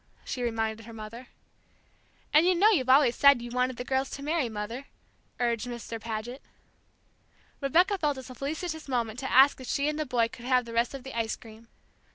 she 0.25 0.41
reminded 0.41 0.87
her 0.87 0.93
mother. 0.93 1.27
"And 2.33 2.43
you 2.47 2.55
know 2.55 2.71
you've 2.71 2.89
always 2.89 3.15
said 3.15 3.39
you 3.39 3.51
wanted 3.51 3.77
the 3.77 3.83
girls 3.83 4.09
to 4.17 4.23
marry, 4.23 4.49
Mother," 4.49 4.87
urged 5.39 5.67
Mr. 5.67 6.01
Paget. 6.01 6.41
Rebecca 7.61 7.99
felt 7.99 8.15
this 8.15 8.31
a 8.31 8.33
felicitous 8.33 8.87
moment 8.87 9.19
to 9.19 9.31
ask 9.31 9.61
if 9.61 9.67
she 9.67 9.87
and 9.87 9.99
the 9.99 10.05
boys 10.07 10.29
could 10.33 10.45
have 10.45 10.65
the 10.65 10.73
rest 10.73 10.95
of 10.95 11.03
the 11.03 11.15
ice 11.15 11.35
cream. 11.35 11.67